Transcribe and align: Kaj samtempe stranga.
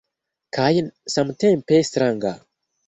Kaj 0.57 0.71
samtempe 1.17 1.81
stranga. 1.93 2.35